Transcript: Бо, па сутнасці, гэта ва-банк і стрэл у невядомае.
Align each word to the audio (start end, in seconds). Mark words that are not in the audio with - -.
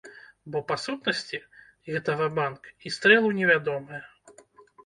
Бо, 0.53 0.61
па 0.71 0.77
сутнасці, 0.83 1.39
гэта 1.91 2.17
ва-банк 2.23 2.73
і 2.91 2.95
стрэл 2.97 3.23
у 3.29 3.31
невядомае. 3.41 4.01